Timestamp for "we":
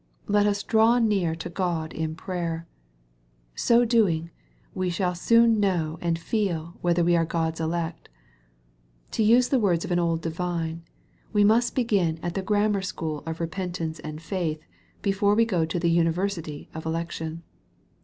4.73-4.89, 7.03-7.15, 11.33-11.43, 15.35-15.45